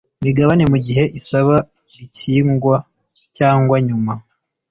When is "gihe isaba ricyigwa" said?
0.85-2.75